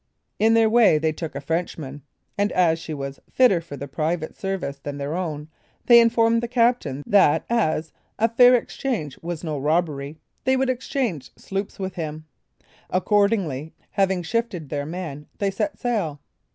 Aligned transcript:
In 0.39 0.55
their 0.55 0.67
way 0.67 0.97
they 0.97 1.11
took 1.11 1.35
a 1.35 1.39
Frenchman, 1.41 2.01
and 2.35 2.51
as 2.53 2.79
she 2.79 2.91
was 2.91 3.19
fitter 3.29 3.61
for 3.61 3.77
the 3.77 3.87
pirate 3.87 4.35
service 4.35 4.79
than 4.79 4.97
their 4.97 5.13
own, 5.15 5.47
they 5.85 5.99
informed 6.01 6.41
the 6.41 6.47
captain, 6.47 7.03
that, 7.05 7.45
as 7.51 7.93
"a 8.17 8.27
fair 8.27 8.55
exchange 8.55 9.19
was 9.21 9.43
no 9.43 9.59
robbery," 9.59 10.17
they 10.43 10.57
would 10.57 10.71
exchange 10.71 11.29
sloops 11.35 11.77
with 11.77 11.93
him; 11.93 12.25
accordingly, 12.89 13.75
having 13.91 14.23
shifted 14.23 14.69
their 14.69 14.87
men, 14.87 15.27
they 15.37 15.51
set 15.51 15.77
sail. 15.77 16.19